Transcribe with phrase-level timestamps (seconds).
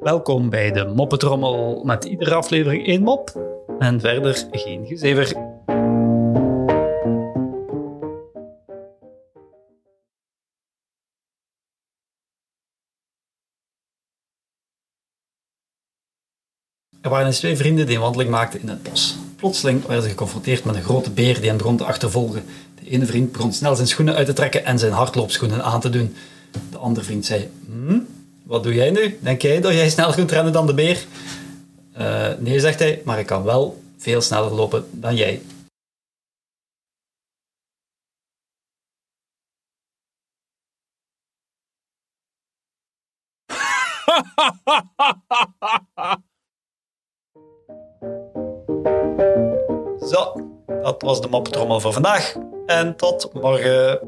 [0.00, 3.40] Welkom bij de Moppetrommel met iedere aflevering één mop
[3.78, 5.36] en verder geen gezever.
[17.02, 19.16] Er waren eens twee vrienden die een wandeling maakten in het bos.
[19.36, 22.44] Plotseling werden ze geconfronteerd met een grote beer die hen begon te achtervolgen.
[22.74, 25.90] De ene vriend begon snel zijn schoenen uit te trekken en zijn hardloopschoenen aan te
[25.90, 26.16] doen.
[26.70, 27.98] De andere vriend zei, hm,
[28.42, 29.18] wat doe jij nu?
[29.22, 31.06] Denk jij dat jij sneller kunt rennen dan de beer?
[31.92, 35.40] "Eh, nee, zegt hij, maar ik kan wel veel sneller lopen dan jij.
[50.10, 50.32] Zo,
[50.82, 52.34] dat was de moppetrommel voor vandaag.
[52.66, 53.98] En tot morgen.